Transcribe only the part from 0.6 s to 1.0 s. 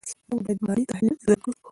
مالي